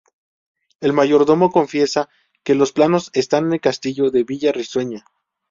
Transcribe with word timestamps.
El 0.79 0.93
mayordomo 0.93 1.51
confiesa 1.51 2.09
que 2.43 2.55
los 2.55 2.71
planos 2.71 3.11
están 3.13 3.45
en 3.45 3.53
el 3.53 3.61
castillo 3.61 4.09
de 4.09 4.23
Villa 4.23 4.51
Risueña. 4.51 5.05